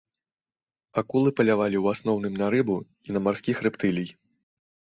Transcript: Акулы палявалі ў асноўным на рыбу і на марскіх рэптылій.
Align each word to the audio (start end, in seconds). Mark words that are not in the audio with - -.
Акулы 1.01 1.33
палявалі 1.41 1.77
ў 1.83 1.97
асноўным 1.97 2.33
на 2.45 2.49
рыбу 2.55 2.77
і 3.09 3.19
на 3.19 3.25
марскіх 3.29 3.57
рэптылій. 3.69 4.09